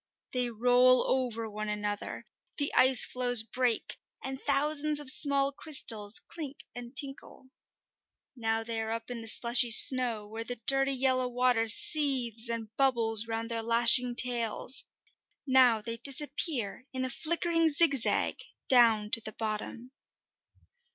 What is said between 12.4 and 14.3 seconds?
and bubbles round their lashing